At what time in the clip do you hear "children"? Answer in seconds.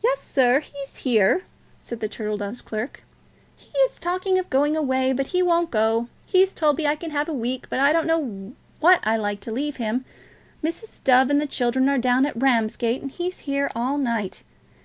11.48-11.88